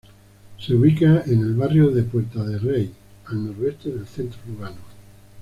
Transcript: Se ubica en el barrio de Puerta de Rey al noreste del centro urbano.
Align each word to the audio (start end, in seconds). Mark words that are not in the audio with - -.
Se 0.57 0.73
ubica 0.73 1.21
en 1.27 1.41
el 1.41 1.53
barrio 1.53 1.91
de 1.91 2.01
Puerta 2.01 2.43
de 2.43 2.57
Rey 2.57 2.91
al 3.27 3.45
noreste 3.45 3.91
del 3.91 4.07
centro 4.07 4.41
urbano. 4.51 4.77